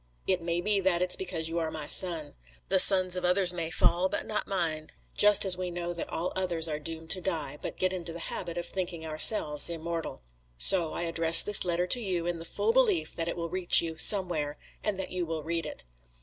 [0.25, 2.33] It may be that it's because you are my son.
[2.69, 6.33] The sons of others may fall, but not mine, just as we know that all
[6.35, 10.23] others are doomed to die, but get into the habit of thinking ourselves immortal.
[10.57, 13.83] So, I address this letter to you in the full belief that it will reach
[13.83, 15.85] you somewhere, and that you will read it.